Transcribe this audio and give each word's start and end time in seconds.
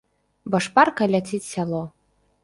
Бо 0.53 0.61
шпарка 0.65 1.07
ляціць 1.15 1.41
сяло. 1.49 1.83